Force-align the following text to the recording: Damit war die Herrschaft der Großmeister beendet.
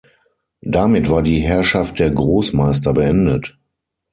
Damit 0.65 1.11
war 1.11 1.21
die 1.21 1.41
Herrschaft 1.41 1.99
der 1.99 2.09
Großmeister 2.09 2.91
beendet. 2.93 3.59